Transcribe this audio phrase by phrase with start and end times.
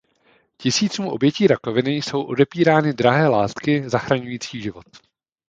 [0.57, 4.85] Tisícům obětí rakoviny jsou odepírány drahé léky zachraňující život.